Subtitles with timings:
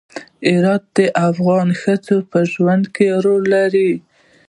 [0.51, 0.99] هرات د
[1.29, 3.91] افغان ښځو په ژوند کې رول لري.